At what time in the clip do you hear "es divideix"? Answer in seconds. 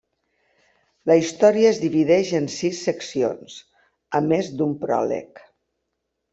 1.73-2.33